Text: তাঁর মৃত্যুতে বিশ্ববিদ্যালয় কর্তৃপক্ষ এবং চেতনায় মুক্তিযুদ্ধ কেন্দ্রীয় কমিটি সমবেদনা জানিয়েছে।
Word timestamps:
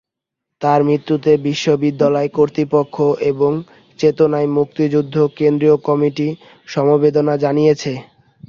তাঁর 0.61 0.79
মৃত্যুতে 0.83 1.31
বিশ্ববিদ্যালয় 1.47 2.29
কর্তৃপক্ষ 2.29 2.95
এবং 3.31 3.51
চেতনায় 3.99 4.49
মুক্তিযুদ্ধ 4.57 5.15
কেন্দ্রীয় 5.37 5.75
কমিটি 5.87 6.27
সমবেদনা 6.67 7.33
জানিয়েছে। 7.43 7.91